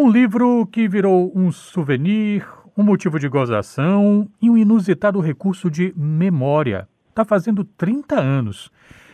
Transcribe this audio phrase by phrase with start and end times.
[0.00, 5.92] Um livro que virou um souvenir, um motivo de gozação e um inusitado recurso de
[5.96, 6.88] memória.
[7.08, 8.70] Está fazendo 30 anos.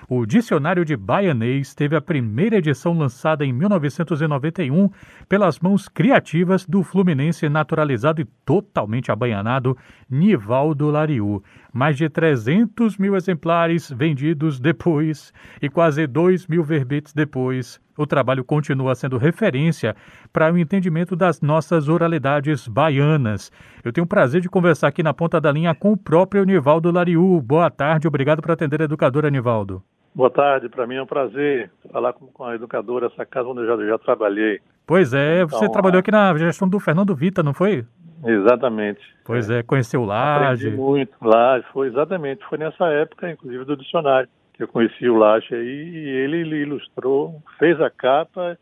[0.07, 4.91] O Dicionário de Baianês teve a primeira edição lançada em 1991
[5.27, 9.79] pelas mãos criativas do fluminense naturalizado e totalmente abaianado
[10.11, 11.43] Nivaldo Lariu.
[11.75, 17.81] Mais de 300 mil exemplares vendidos depois e quase 2 mil verbetes depois.
[17.99, 19.97] O trabalho continua sendo referência
[20.33, 23.51] para o entendimento das nossas oralidades baianas.
[23.85, 26.93] Eu tenho o prazer de conversar aqui na ponta da linha com o próprio Nivaldo
[26.93, 27.43] Lariu.
[27.43, 29.83] Boa tarde, obrigado por atender a educadora, Nivaldo.
[30.15, 33.67] Boa tarde, para mim é um prazer falar com, a educadora, essa casa onde eu
[33.67, 34.61] já, já trabalhei.
[34.87, 37.85] Pois é, então, você trabalhou aqui na gestão do Fernando Vita, não foi?
[38.25, 39.01] Exatamente.
[39.25, 40.67] Pois é, é conheceu o Laje.
[40.67, 45.17] Aprendi muito, Laje, foi exatamente, foi nessa época, inclusive, do dicionário, que eu conheci o
[45.17, 48.59] Laje aí, e ele ilustrou, fez a capa,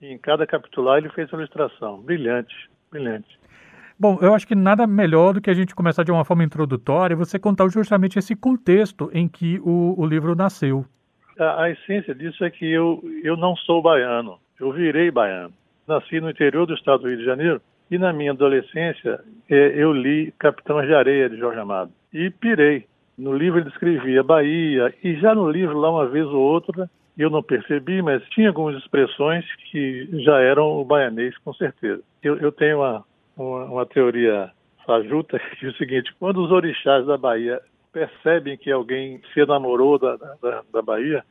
[0.00, 2.00] e em cada capitular ele fez a ilustração.
[2.00, 2.54] Brilhante,
[2.90, 3.38] brilhante.
[3.98, 7.14] Bom, eu acho que nada melhor do que a gente começar de uma forma introdutória
[7.14, 10.84] e você contar justamente esse contexto em que o, o livro nasceu.
[11.38, 15.54] A, a, essência disso é que eu, eu não sou baiano, eu virei baiano.
[15.86, 19.92] Nasci no interior do estado do Rio de Janeiro e na minha adolescência é, eu
[19.92, 22.86] li Capitães de Areia de Jorge Amado e pirei.
[23.16, 27.30] No livro ele descrevia Bahia e já no livro lá uma vez ou outra eu
[27.30, 32.02] não percebi, mas tinha algumas expressões que já eram o baianês com certeza.
[32.22, 33.04] Eu, eu tenho uma,
[33.36, 34.50] uma, uma teoria
[34.84, 37.60] fajuta que é o seguinte: quando os orixás da Bahia
[37.92, 41.24] percebem que alguém se enamorou da, da, da Bahia,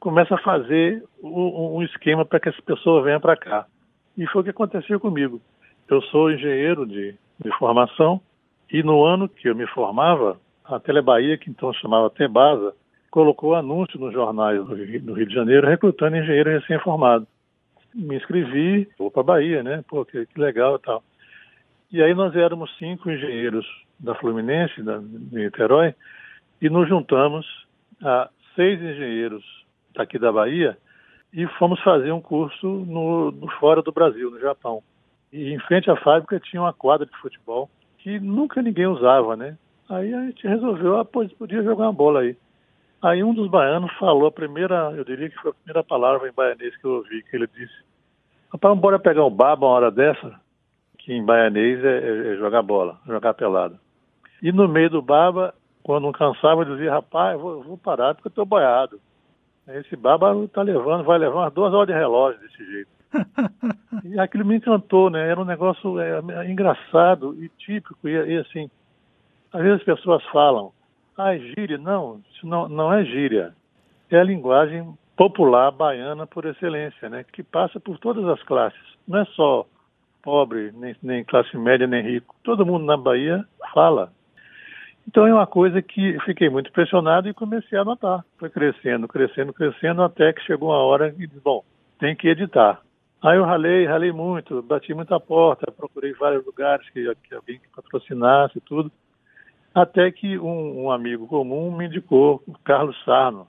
[0.00, 3.66] começa a fazer um, um esquema para que essa pessoa venha para cá.
[4.16, 5.40] E foi o que aconteceu comigo.
[5.88, 8.20] Eu sou engenheiro de, de formação
[8.70, 12.74] e no ano que eu me formava, a Telebahia, que então chamava Tebasa,
[13.10, 17.26] colocou anúncio nos jornais do Rio, do Rio de Janeiro recrutando engenheiro recém-formado.
[17.94, 19.82] Me inscrevi, vou para Bahia, né?
[19.88, 21.02] Pô, que, que legal e tal.
[21.90, 23.66] E aí nós éramos cinco engenheiros
[23.98, 25.94] da Fluminense, da, de Niterói,
[26.60, 27.46] e nos juntamos
[28.02, 29.42] a seis engenheiros
[29.94, 30.76] daqui da Bahia
[31.32, 34.82] e fomos fazer um curso no, no fora do Brasil, no Japão.
[35.32, 37.68] E em frente à fábrica tinha uma quadra de futebol
[37.98, 39.56] que nunca ninguém usava, né?
[39.88, 42.36] Aí a gente resolveu, ah, pois podia jogar uma bola aí.
[43.02, 46.32] Aí um dos baianos falou a primeira, eu diria que foi a primeira palavra em
[46.32, 47.74] baianês que eu ouvi, que ele disse,
[48.52, 50.40] rapaz, bora pegar um baba uma hora dessa?
[51.08, 53.80] que em baianês é, é, é jogar bola, jogar pelada.
[54.42, 58.28] E no meio do baba, quando não cansava, eu dizia, rapaz, vou, vou parar porque
[58.28, 59.00] eu estou boiado.
[59.68, 62.90] Esse baba está levando, vai levar umas duas horas de relógio desse jeito.
[64.04, 65.28] E aquilo me encantou, né?
[65.28, 66.20] Era um negócio é,
[66.50, 68.08] engraçado e típico.
[68.08, 68.70] E, e, assim,
[69.52, 70.72] às vezes as pessoas falam,
[71.16, 71.78] ah, é gíria.
[71.78, 73.54] Não, isso não, não é gíria.
[74.10, 77.24] É a linguagem popular baiana por excelência, né?
[77.32, 78.78] Que passa por todas as classes.
[79.06, 79.66] Não é só
[80.22, 82.34] pobre, nem, nem classe média, nem rico.
[82.44, 84.12] Todo mundo na Bahia fala.
[85.06, 88.22] Então é uma coisa que fiquei muito impressionado e comecei a anotar.
[88.38, 91.64] Foi crescendo, crescendo, crescendo, até que chegou uma hora e disse, bom,
[91.98, 92.80] tem que editar.
[93.20, 97.68] Aí eu ralei, ralei muito, bati muita porta, procurei vários lugares que, que alguém que
[97.74, 98.92] patrocinasse tudo,
[99.74, 103.48] até que um, um, amigo comum me indicou o Carlos Sarno,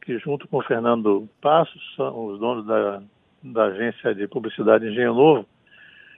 [0.00, 3.02] que junto com o Fernando Passos, são os donos da,
[3.42, 5.46] da agência de publicidade Engenho Novo,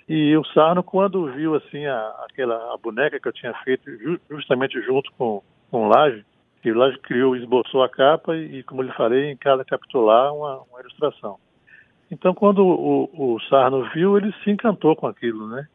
[0.09, 4.21] e o Sarno, quando viu assim a, aquela a boneca que eu tinha feito ju,
[4.31, 5.43] justamente junto com,
[5.73, 6.25] com o Laje,
[6.63, 10.63] que o Laje criou, esboçou a capa e, como lhe falei, em cada capitular uma,
[10.71, 11.37] uma ilustração.
[12.11, 15.67] Então, quando o, o, Sarno viu, ele se encantou com aquilo, né?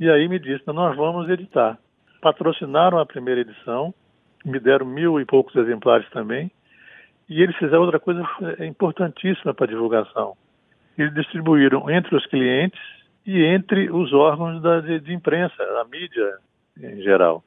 [0.00, 1.78] E aí me disse, nós vamos editar.
[2.20, 3.94] Patrocinaram a primeira edição,
[4.44, 6.50] me deram mil e poucos exemplares também,
[7.28, 8.22] e eles fizeram outra coisa
[8.60, 10.36] importantíssima para divulgação.
[10.96, 12.80] Eles distribuíram entre os clientes
[13.26, 16.38] e entre os órgãos da, de, de imprensa, a mídia
[16.80, 17.44] em geral.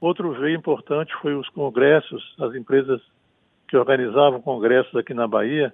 [0.00, 3.00] Outro veio importante foi os congressos, as empresas
[3.68, 5.72] que organizavam congressos aqui na Bahia,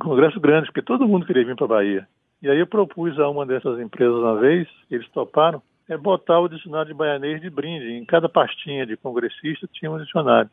[0.00, 2.08] congressos grandes, porque todo mundo queria vir para a Bahia.
[2.42, 6.48] E aí eu propus a uma dessas empresas uma vez, eles toparam, é botar o
[6.48, 7.92] dicionário de baianês de brinde.
[7.92, 10.50] Em cada pastinha de congressista tinha um dicionário.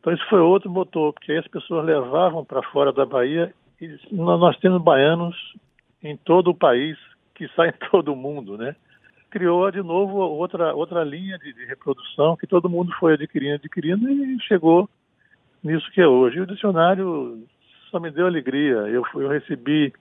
[0.00, 3.98] Então isso foi outro motor, porque aí as pessoas levavam para fora da Bahia e
[4.10, 5.36] nós temos baianos
[6.02, 6.96] em todo o país
[7.34, 8.74] que sai em todo mundo, né?
[9.30, 14.08] Criou de novo outra, outra linha de, de reprodução que todo mundo foi adquirindo, adquirindo
[14.10, 14.88] e chegou
[15.62, 16.38] nisso que é hoje.
[16.38, 17.46] E o dicionário
[17.90, 18.76] só me deu alegria.
[18.88, 19.92] Eu, eu recebi,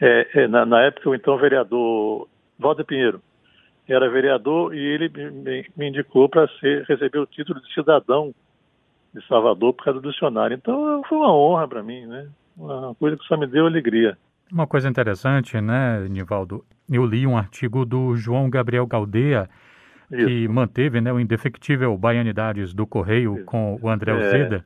[0.00, 2.28] é, é, na, na, época, o então vereador
[2.58, 3.20] Walter Pinheiro
[3.88, 6.48] era vereador e ele me, me indicou para
[6.86, 8.32] receber o título de cidadão
[9.12, 10.54] de Salvador por causa do dicionário.
[10.54, 12.28] Então foi uma honra para mim, né?
[12.56, 14.16] Uma coisa que só me deu alegria.
[14.52, 16.64] Uma coisa interessante, né, Nivaldo?
[16.90, 19.48] Eu li um artigo do João Gabriel Galdea,
[20.10, 20.26] Isso.
[20.26, 23.44] que manteve né, o Indefectível Baianidades do Correio Isso.
[23.44, 24.62] com o André é.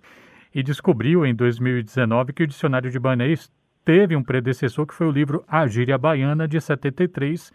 [0.54, 3.50] E descobriu em 2019 que o Dicionário de Banês
[3.84, 7.52] teve um predecessor que foi o livro A Gíria Baiana, de 73,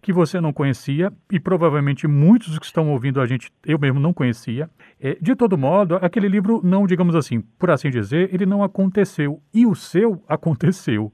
[0.00, 4.12] que você não conhecia e provavelmente muitos que estão ouvindo a gente, eu mesmo não
[4.12, 4.68] conhecia.
[5.00, 9.40] É, de todo modo, aquele livro não, digamos assim, por assim dizer, ele não aconteceu
[9.52, 11.10] e o seu aconteceu.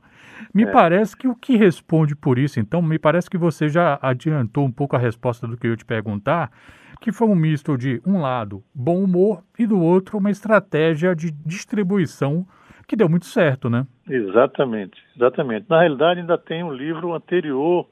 [0.53, 0.67] Me é.
[0.67, 4.73] parece que o que responde por isso, então, me parece que você já adiantou um
[4.73, 6.51] pouco a resposta do que eu te perguntar,
[7.01, 11.31] que foi um misto de, um lado, bom humor e do outro, uma estratégia de
[11.31, 12.47] distribuição
[12.87, 13.87] que deu muito certo, né?
[14.09, 15.67] Exatamente, exatamente.
[15.69, 17.87] Na realidade, ainda tem um livro anterior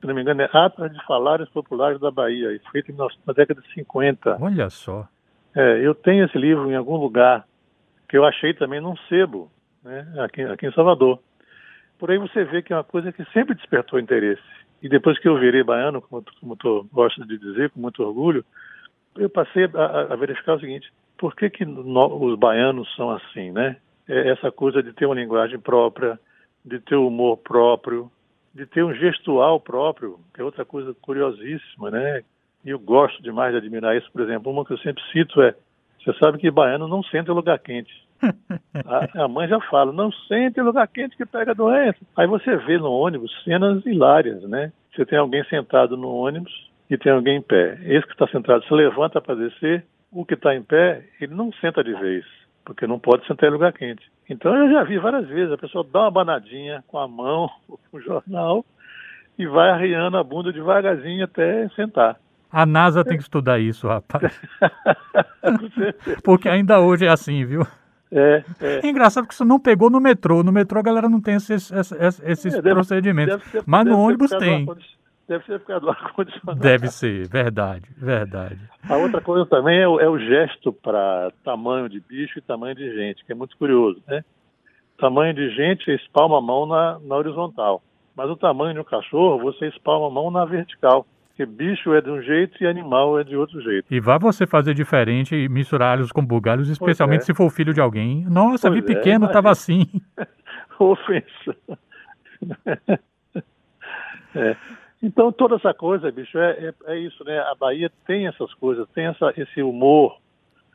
[0.00, 3.72] se não me engano, é Atlas de Falares Populares da Bahia, feito na década de
[3.74, 4.38] 50.
[4.40, 5.06] Olha só.
[5.54, 7.44] É, eu tenho esse livro em algum lugar,
[8.08, 9.50] que eu achei também num sebo,
[9.84, 11.20] né, aqui, aqui em Salvador.
[11.98, 14.42] Por aí você vê que é uma coisa que sempre despertou interesse.
[14.82, 18.44] E depois que eu virei baiano, como, como tu gosta de dizer, com muito orgulho,
[19.16, 23.50] eu passei a, a verificar o seguinte, por que, que no, os baianos são assim,
[23.50, 23.76] né?
[24.08, 26.18] É essa coisa de ter uma linguagem própria,
[26.64, 28.10] de ter humor próprio,
[28.54, 32.22] de ter um gestual próprio, que é outra coisa curiosíssima, né?
[32.64, 34.10] E eu gosto demais de admirar isso.
[34.10, 35.54] Por exemplo, uma que eu sempre cito é:
[36.02, 37.92] você sabe que baiano não sente lugar quente.
[38.86, 41.98] A, a, mãe já fala: não sente lugar quente que pega doença.
[42.16, 44.72] Aí você vê no ônibus cenas hilárias, né?
[44.94, 47.78] Você tem alguém sentado no ônibus e tem alguém em pé.
[47.82, 51.52] Esse que está sentado se levanta para descer, o que está em pé, ele não
[51.52, 52.24] senta de vez
[52.64, 54.02] porque não pode sentar em lugar quente.
[54.28, 57.96] Então eu já vi várias vezes, a pessoa dá uma banadinha com a mão, com
[57.96, 58.64] o jornal,
[59.38, 62.16] e vai arriando a bunda devagarzinho até sentar.
[62.52, 64.40] A NASA tem que estudar isso, rapaz.
[66.24, 67.64] porque ainda hoje é assim, viu?
[68.12, 68.80] É, é.
[68.84, 70.42] é, engraçado que isso não pegou no metrô.
[70.42, 73.36] No metrô a galera não tem esses, esses, esses é, deve, procedimentos.
[73.36, 74.66] Deve ser, mas no ônibus tem.
[75.28, 76.58] Deve ser por causa do ar-condicionado.
[76.58, 78.58] Deve ser, verdade, verdade.
[78.88, 82.74] A outra coisa também é o, é o gesto para tamanho de bicho e tamanho
[82.74, 84.24] de gente, que é muito curioso, né?
[84.98, 87.80] Tamanho de gente, você espalma a mão na, na horizontal.
[88.16, 91.06] Mas o tamanho de um cachorro, você espalma a mão na vertical.
[91.40, 93.86] Porque bicho é de um jeito e animal é de outro jeito.
[93.90, 97.24] E vá você fazer diferente e misturar alhos com bugalhos, especialmente é.
[97.24, 98.26] se for filho de alguém.
[98.28, 99.86] Nossa, pois vi é, pequeno, estava assim.
[100.78, 101.56] Ofensa.
[104.34, 104.54] é.
[105.02, 107.38] Então, toda essa coisa, bicho, é, é, é, isso, né?
[107.38, 110.18] A Bahia tem essas coisas, tem essa, esse humor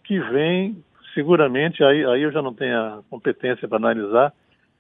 [0.04, 0.84] que vem,
[1.14, 4.34] seguramente, aí, aí eu já não tenho a competência para analisar,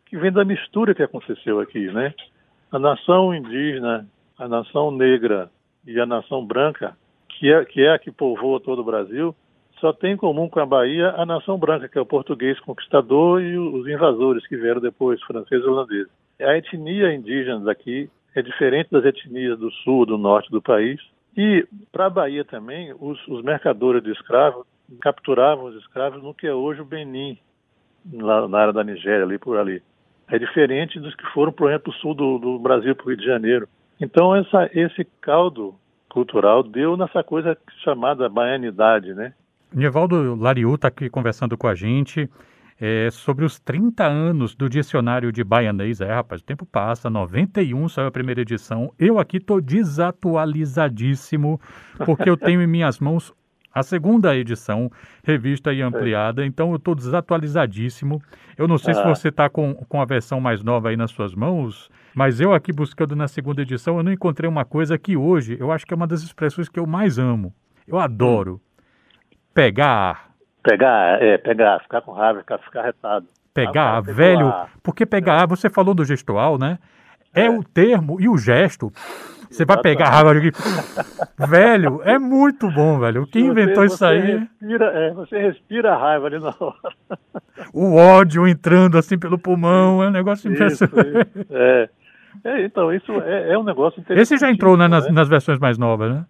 [0.07, 2.11] que vem da mistura que aconteceu aqui, né?
[2.71, 4.07] A nação indígena,
[4.39, 5.51] a nação negra
[5.85, 6.97] e a nação branca,
[7.29, 9.35] que é, que é a que povoa todo o Brasil,
[9.79, 13.41] só tem em comum com a Bahia a nação branca, que é o português conquistador
[13.41, 16.11] e os invasores que vieram depois, franceses e holandeses.
[16.39, 20.99] A etnia indígena daqui é diferente das etnias do sul, do norte do país.
[21.37, 24.65] E para a Bahia também, os, os, mercadores de escravos
[25.01, 27.37] capturavam os escravos no que é hoje o Benin,
[28.13, 29.81] lá, na área da Nigéria, ali por ali.
[30.29, 33.09] É diferente dos que foram, por exemplo, para o sul do, do Brasil, para o
[33.09, 33.67] Rio de Janeiro.
[33.99, 35.75] Então, essa, esse caldo
[36.09, 39.33] cultural deu nessa coisa chamada baianidade, né?
[39.73, 42.29] Nivaldo Lariu está aqui conversando com a gente
[42.79, 46.01] é, sobre os 30 anos do dicionário de baianês.
[46.01, 48.91] É, rapaz, o tempo passa, 91 saiu a primeira edição.
[48.99, 51.59] Eu aqui estou desatualizadíssimo,
[52.05, 53.33] porque eu tenho em minhas mãos
[53.73, 54.89] a segunda edição,
[55.21, 58.21] revista e ampliada, então eu estou desatualizadíssimo.
[58.57, 58.95] Eu não sei ah.
[58.95, 62.53] se você está com, com a versão mais nova aí nas suas mãos, mas eu
[62.53, 65.93] aqui buscando na segunda edição, eu não encontrei uma coisa que hoje eu acho que
[65.93, 67.53] é uma das expressões que eu mais amo.
[67.87, 68.59] Eu adoro.
[69.53, 70.25] Pegar
[70.65, 73.27] Pegar, é, pegar, ficar com raiva, ficar, ficar retado.
[73.53, 75.47] Pegar, ah, velho, porque pegar, é.
[75.47, 76.79] você falou do gestual, né?
[77.35, 78.91] É, é, o termo e o gesto.
[79.47, 80.33] Você vai pegar a raiva
[81.47, 83.27] velho, é muito bom, velho.
[83.27, 84.39] Quem você, inventou isso aí?
[84.59, 87.35] Respira, é, você respira a raiva ali na hora.
[87.71, 91.45] O ódio entrando assim pelo pulmão, é um negócio impressionante.
[91.51, 91.89] É.
[92.43, 92.65] é.
[92.65, 94.33] então, isso é, é, um negócio interessante.
[94.33, 95.11] Esse já entrou né, nas, né?
[95.11, 96.25] nas versões mais novas, né?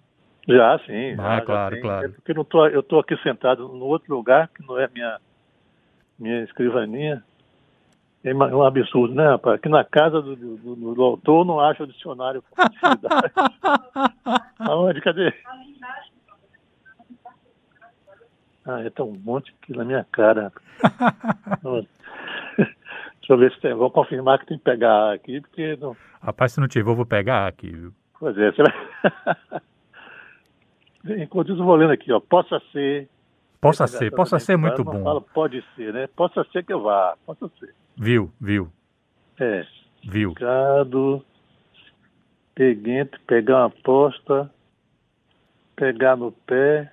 [0.48, 1.16] Já, sim.
[1.18, 2.06] Ah, já, claro, já claro.
[2.06, 5.18] É porque não tô, eu estou aqui sentado no outro lugar, que não é minha,
[6.20, 7.24] minha escrivaninha.
[8.24, 9.58] É um absurdo, né, rapaz?
[9.58, 12.56] Aqui na casa do, do, do, do autor não acha o dicionário com
[14.60, 15.00] Aonde?
[15.02, 15.32] Cadê?
[18.66, 20.52] Ah, é tão um monte aqui na minha cara.
[23.25, 23.74] Deixa eu ver se tem.
[23.74, 25.75] Vou confirmar que tem que pegar aqui, porque.
[25.77, 25.98] Não...
[26.22, 27.91] Rapaz, se não tiver, eu vou pegar aqui, viu?
[28.20, 29.62] Pois é, você vai.
[31.24, 32.20] Enquanto isso, vou lendo aqui, ó.
[32.20, 33.10] Possa ser.
[33.60, 35.03] Possa ser, possa ser muito bom.
[35.03, 36.08] Fala, pode ser, né?
[36.15, 37.74] Possa ser que eu vá, possa ser.
[37.98, 38.72] Viu, viu.
[39.39, 39.65] É.
[40.08, 40.36] Viu.
[40.36, 41.25] Gado,
[42.53, 44.51] peguente, pegar uma aposta,
[45.75, 46.91] pegar no pé,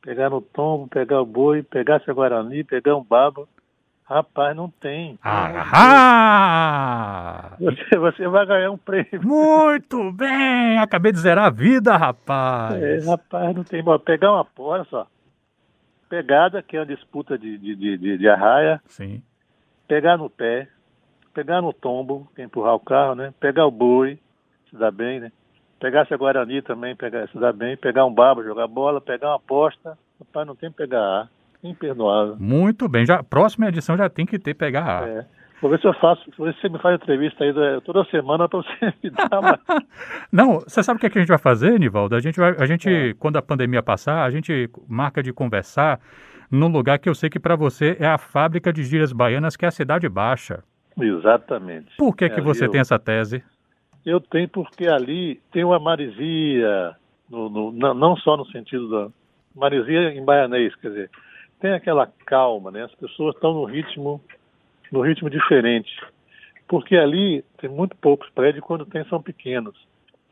[0.00, 3.46] pegar no tombo, pegar o boi, pegar esse guarani, pegar um babo.
[4.08, 5.18] Rapaz, não tem.
[5.22, 5.58] Ahá!
[7.60, 9.20] Você, você vai ganhar um prêmio.
[9.22, 10.78] Muito bem!
[10.78, 12.82] Acabei de zerar a vida, rapaz.
[12.82, 13.82] É, rapaz, não tem.
[13.82, 15.06] Bom, pegar uma porra só.
[16.08, 18.80] Pegada, que é uma disputa de, de, de, de arraia.
[18.86, 19.22] Sim.
[19.86, 20.68] Pegar no pé.
[21.34, 23.34] Pegar no tombo, que é empurrar o carro, né?
[23.38, 24.18] Pegar o boi,
[24.70, 25.30] se dá bem, né?
[25.78, 27.76] Pegar esse Guarani também, pegar, se dá bem.
[27.76, 29.02] Pegar um babo, jogar bola.
[29.02, 29.98] Pegar uma aposta.
[30.18, 31.28] Rapaz, não tem pegar ar.
[31.62, 32.36] Imperdoável.
[32.38, 33.04] Muito bem.
[33.04, 35.08] Já, próxima edição já tem que ter pegar ar.
[35.08, 35.26] É.
[35.60, 38.04] Vou ver se eu faço, vou ver se você me faz entrevista aí da- toda
[38.04, 39.58] semana para você me dar uma.
[40.30, 42.14] Não, você sabe o que, é que a gente vai fazer, Nivaldo?
[42.14, 43.12] A gente vai, a gente, É.
[43.14, 45.98] quando a pandemia passar, a gente marca de conversar
[46.50, 49.64] num lugar que eu sei que para você é a fábrica de gírias baianas, que
[49.64, 50.62] é a Cidade Baixa.
[50.96, 51.96] Exatamente.
[51.96, 53.42] Por que, É, que você eu- tem essa tese?
[54.06, 56.94] Eu tenho porque ali tem uma marisia,
[57.28, 59.08] no, no- não, não só no sentido da
[59.54, 61.10] marisia em baianês, quer dizer,
[61.60, 62.84] tem aquela calma, né?
[62.84, 64.20] As pessoas estão no ritmo,
[64.92, 65.90] no ritmo diferente,
[66.66, 69.76] porque ali tem muito poucos prédios quando tem são pequenos.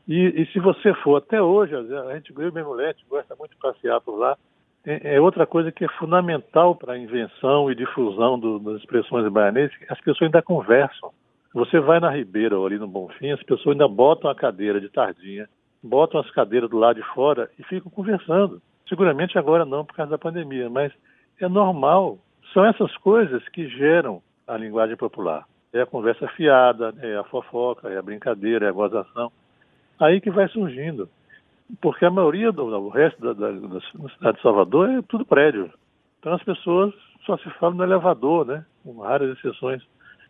[0.06, 2.64] E, e se você for até hoje, a gente eu e minha
[3.08, 4.36] gosta muito de passear por lá.
[4.84, 9.30] É, é outra coisa que é fundamental para a invenção e difusão do- das expressões
[9.32, 11.10] baianês, as pessoas ainda conversam.
[11.52, 14.88] Você vai na Ribeira ou ali no Bonfim, as pessoas ainda botam a cadeira de
[14.88, 15.48] tardinha,
[15.82, 18.62] botam as cadeiras do lado de fora e ficam conversando.
[18.88, 20.92] Seguramente agora não por causa da pandemia, mas
[21.44, 22.18] é normal.
[22.52, 25.44] São essas coisas que geram a linguagem popular.
[25.72, 29.30] É a conversa fiada, é a fofoca, é a brincadeira, é a gozação.
[30.00, 31.08] Aí que vai surgindo.
[31.80, 35.70] Porque a maioria do o resto da, da, da cidade de Salvador é tudo prédio.
[36.20, 38.64] Então as pessoas só se falam no elevador, né?
[38.84, 39.82] Com raras exceções.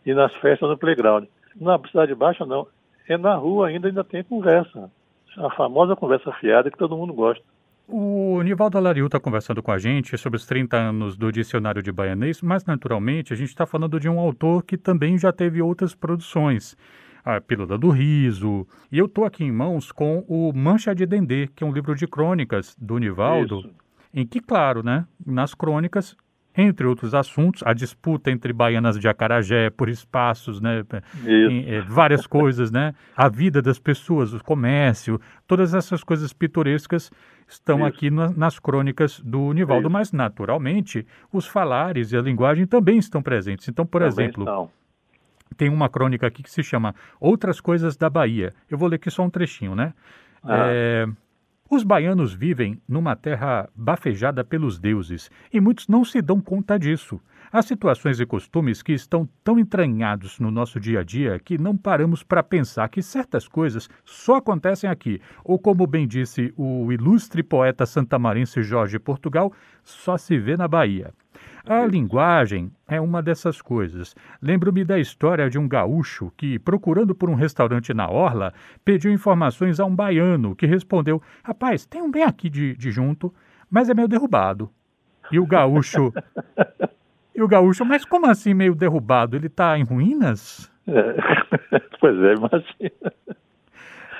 [0.05, 1.27] E nas festas no playground.
[1.61, 2.67] Na cidade baixa, não.
[3.09, 4.91] É na rua ainda, ainda tem conversa.
[5.37, 7.45] A famosa conversa fiada que todo mundo gosta.
[7.89, 11.93] O Nivaldo Alariu está conversando com a gente sobre os 30 anos do Dicionário de
[11.93, 15.95] Baianês, mas naturalmente a gente está falando de um autor que também já teve outras
[15.95, 16.77] produções.
[17.25, 18.67] A Pílula do Riso.
[18.91, 21.95] E eu estou aqui em mãos com o Mancha de Dendê, que é um livro
[21.95, 23.71] de crônicas do Nivaldo, Isso.
[24.15, 26.17] em que, claro, né, nas crônicas,
[26.57, 30.85] entre outros assuntos, a disputa entre baianas de Acarajé por espaços, né,
[31.27, 32.95] em, eh, várias coisas, né?
[33.17, 37.11] A vida das pessoas, o comércio, todas essas coisas pitorescas
[37.47, 37.87] estão Isso.
[37.87, 39.93] aqui na- nas crônicas do Nivaldo, Isso.
[39.93, 43.69] mas naturalmente os falares e a linguagem também estão presentes.
[43.69, 44.71] Então, por Também exemplo, estão.
[45.57, 48.53] tem uma crônica aqui que se chama Outras Coisas da Bahia.
[48.71, 49.93] Eu vou ler aqui só um trechinho, né?
[50.43, 50.67] Ah.
[50.69, 51.07] É,
[51.69, 57.21] Os baianos vivem numa terra bafejada pelos deuses e muitos não se dão conta disso.
[57.53, 61.77] Há situações e costumes que estão tão entranhados no nosso dia a dia que não
[61.77, 67.43] paramos para pensar que certas coisas só acontecem aqui, ou como bem disse o ilustre
[67.43, 69.53] poeta santamarense Jorge Portugal,
[69.85, 71.15] só se vê na Bahia.
[71.69, 74.15] A linguagem é uma dessas coisas.
[74.41, 79.81] Lembro-me da história de um gaúcho que, procurando por um restaurante na Orla, pediu informações
[79.81, 83.35] a um baiano que respondeu: Rapaz, tem um bem aqui de, de junto,
[83.71, 84.71] mas é meio derrubado.
[85.31, 86.13] E o gaúcho.
[87.37, 89.37] e o gaúcho, mas como assim meio derrubado?
[89.37, 90.71] Ele está em ruínas?
[90.87, 91.15] É.
[92.01, 93.13] pois é, imagina.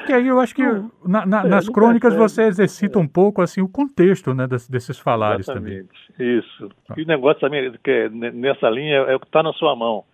[0.07, 0.63] Que aí eu acho que
[1.05, 2.29] na- na- é, nas não crônicas percebe.
[2.31, 5.79] você exercita um pouco assim o contexto né, des- desses falares também.
[5.79, 6.39] Exatamente.
[6.39, 6.69] Isso.
[6.97, 9.75] E o negócio também que é ne- nessa linha é o que está na sua
[9.75, 10.05] mão.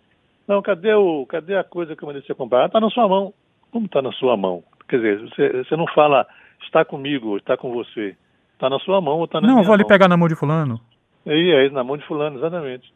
[0.49, 2.67] Não, cadê o, cadê a coisa que eu mandei você comprar?
[2.67, 3.35] Está na sua mão.
[3.71, 4.63] Como está na sua mão?
[4.89, 6.27] Quer dizer, você, você não fala
[6.65, 8.17] está comigo, está com você.
[8.55, 9.89] Está na sua mão ou está na Não, minha vou ali mão.
[9.89, 10.81] pegar na mão de fulano.
[11.27, 12.93] Aí, aí, na mão de fulano, exatamente.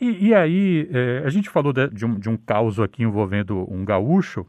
[0.00, 3.66] E, e aí, é, a gente falou de, de um, de um caos aqui envolvendo
[3.72, 4.46] um gaúcho.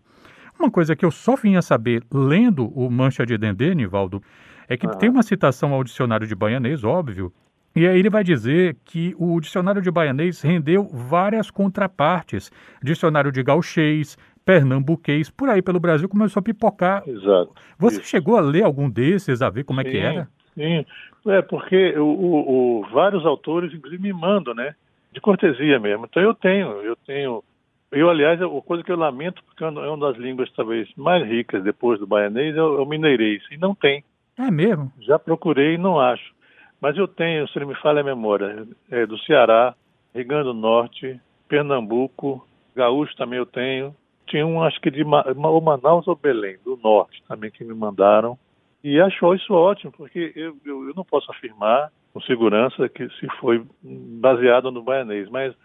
[0.59, 4.21] Uma coisa que eu só vim a saber lendo o Mancha de Dendê, Nivaldo,
[4.67, 4.95] é que Ah.
[4.95, 7.31] tem uma citação ao dicionário de baianês, óbvio,
[7.75, 12.51] e aí ele vai dizer que o dicionário de baianês rendeu várias contrapartes.
[12.83, 14.15] Dicionário de gauchês,
[14.45, 17.03] pernambuquês, por aí pelo Brasil começou a pipocar.
[17.07, 17.51] Exato.
[17.79, 18.09] Você Isso.
[18.09, 20.27] chegou a ler algum desses, a ver como é que Sim, era?
[20.55, 20.85] Sim,
[21.27, 24.75] é porque o, o- o- vários autores inclusive me mandam, né?
[25.11, 26.05] De cortesia mesmo.
[26.05, 27.43] Então eu tenho, eu tenho.
[27.91, 31.63] Eu, aliás, a coisa que eu lamento, porque é uma das línguas talvez mais ricas
[31.63, 33.43] depois do baianês, é o, é o mineirês.
[33.51, 34.03] E não tem.
[34.37, 34.91] É mesmo?
[35.01, 36.33] Já procurei e não acho.
[36.81, 39.75] Mas eu tenho, se não me falha a memória, é, do Ceará,
[40.13, 42.45] Rio Grande do Norte, Pernambuco,
[42.75, 43.95] Gaúcho também eu tenho.
[44.27, 45.25] Tinha um, acho que de Ma-
[45.61, 48.37] Manaus ou Belém, do Norte também, que me mandaram.
[48.83, 53.27] E achou isso ótimo, porque eu, eu, eu não posso afirmar com segurança que se
[53.39, 55.55] foi baseado no baianês, mas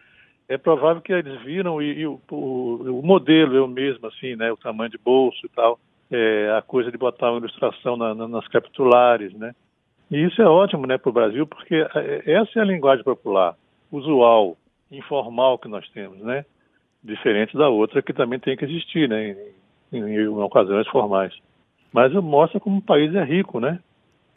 [0.49, 4.51] é provável que eles viram e, e o, o, o, modelo eu mesmo, assim, né,
[4.51, 5.79] o tamanho de bolso e tal,
[6.11, 9.55] é, a coisa de botar uma ilustração na, na, nas capitulares, né?
[10.11, 13.55] E isso é ótimo, né, para o Brasil, porque é, essa é a linguagem popular,
[13.93, 14.57] usual,
[14.91, 16.47] informal que nós temos, né?
[17.05, 19.37] Diferente da outra que também tem que existir, né,
[19.93, 21.35] em, em, em ocasiões formais.
[21.93, 23.79] Mas mostra como o país é rico, né?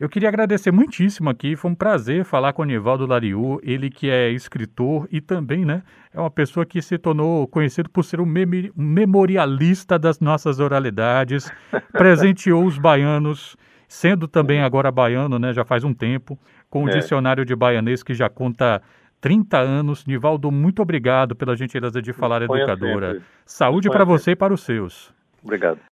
[0.01, 4.09] Eu queria agradecer muitíssimo aqui, foi um prazer falar com o Nivaldo Lariu, ele que
[4.09, 8.25] é escritor e também, né, é uma pessoa que se tornou conhecido por ser um,
[8.25, 11.51] mem memorialista das nossas oralidades,
[11.93, 13.55] presenteou os baianos,
[13.87, 16.35] sendo também agora baiano, né, já faz um tempo,
[16.67, 16.93] com o é.
[16.93, 18.81] dicionário de baianês que já conta
[19.21, 20.03] 30 anos.
[20.07, 23.11] Nivaldo, muito obrigado pela gentileza de falar, educadora.
[23.11, 23.25] Sempre.
[23.45, 25.13] Saúde para você e para os seus.
[25.43, 25.90] Obrigado.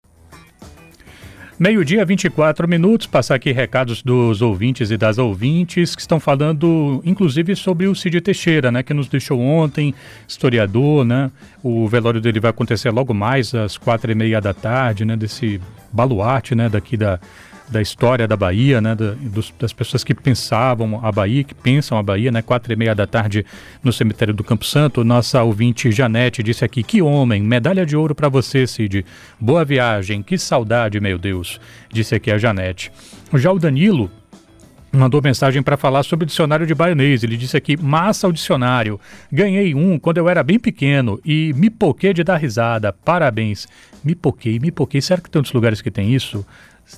[1.62, 3.06] Meio-dia, 24 minutos.
[3.06, 8.20] Passar aqui recados dos ouvintes e das ouvintes que estão falando, inclusive, sobre o Cid
[8.20, 8.82] Teixeira, né?
[8.82, 9.94] Que nos deixou ontem,
[10.26, 11.30] historiador, né?
[11.62, 15.16] O velório dele vai acontecer logo mais às quatro e meia da tarde, né?
[15.16, 15.60] Desse
[15.92, 16.68] baluarte, né?
[16.68, 17.20] Daqui da,
[17.72, 21.98] da história da Bahia, né, da, dos, das pessoas que pensavam a Bahia, que pensam
[21.98, 23.44] a Bahia, né, quatro e meia da tarde
[23.82, 25.02] no cemitério do Campo Santo.
[25.02, 29.04] Nossa ouvinte Janete disse aqui, que homem, medalha de ouro para você, Cid.
[29.40, 31.58] Boa viagem, que saudade, meu Deus,
[31.90, 32.92] disse aqui a Janete.
[33.34, 34.10] Já o Danilo
[34.92, 37.22] mandou mensagem para falar sobre o dicionário de baianês.
[37.22, 39.00] Ele disse aqui: massa o dicionário.
[39.30, 42.92] Ganhei um quando eu era bem pequeno e me poquei de dar risada.
[42.92, 43.66] Parabéns.
[44.04, 45.00] Me poquei, me poquei.
[45.00, 46.44] Será que tem outros lugares que tem isso?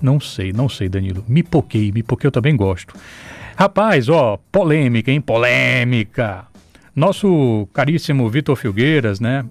[0.03, 1.25] Não sei, não sei, Danilo.
[1.29, 2.95] Me poquei, me poquei, eu também gosto.
[3.57, 5.21] Rapaz, ó, polêmica, hein?
[5.21, 6.47] Polêmica.
[6.95, 9.45] Nosso caríssimo Vitor Filgueiras, né,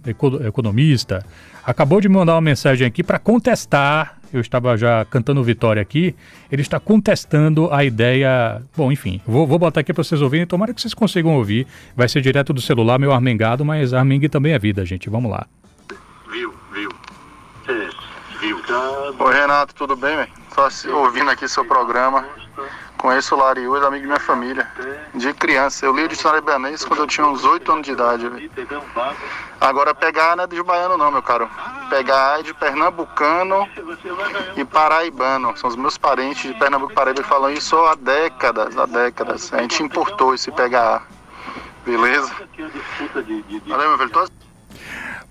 [0.45, 1.25] economista,
[1.65, 4.17] acabou de mandar uma mensagem aqui para contestar.
[4.31, 6.15] Eu estava já cantando vitória aqui.
[6.51, 8.61] Ele está contestando a ideia.
[8.75, 10.47] Bom, enfim, vou, vou botar aqui para vocês ouvirem.
[10.47, 11.67] Tomara que vocês consigam ouvir.
[11.95, 15.09] Vai ser direto do celular, meu armengado, mas armengue também é vida, gente.
[15.09, 15.45] Vamos lá.
[18.43, 18.61] Viu.
[19.19, 20.29] Oi Renato, tudo bem, velho?
[20.53, 22.25] Só ouvindo aqui seu programa.
[22.97, 24.69] Conheço o Lariu, ele é amigo de minha família.
[25.15, 25.85] De criança.
[25.85, 28.27] Eu li o dicionário Ibanês quando eu tinha uns 8 anos de idade.
[28.27, 28.51] Véio.
[29.61, 31.49] Agora pegar não é de baiano não, meu caro.
[31.89, 33.65] Pegar é de pernambucano
[34.57, 35.55] e paraibano.
[35.55, 39.53] São os meus parentes de Pernambuco e Paraíba que falam isso há décadas, há décadas.
[39.53, 41.07] A gente importou esse pegar.
[41.85, 42.29] Beleza?
[43.67, 44.11] Valeu, meu velho.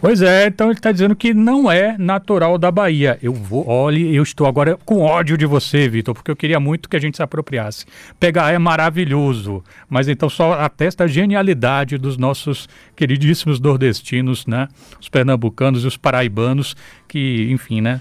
[0.02, 3.16] Pois é, então ele está dizendo que não é natural da Bahia.
[3.22, 6.88] Eu vou, olhe, eu estou agora com ódio de você, Vitor, porque eu queria muito
[6.88, 7.86] que a gente se apropriasse.
[8.18, 14.66] Pegar é maravilhoso, mas então só atesta a genialidade dos nossos queridíssimos nordestinos, né?
[15.00, 16.74] Os pernambucanos e os paraibanos,
[17.06, 18.00] que, enfim, né?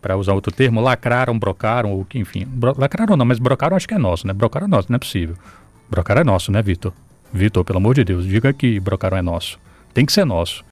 [0.00, 2.48] Para usar outro termo, lacraram, brocaram, ou que, enfim,
[2.78, 4.32] lacraram não, mas brocaram acho que é nosso, né?
[4.32, 5.36] Brocaram é nosso, não é possível.
[5.90, 6.94] Brocaram é nosso, né, Vitor?
[7.30, 9.60] Vitor, pelo amor de Deus, diga que brocaram é nosso.
[9.92, 10.64] Tem que ser nosso.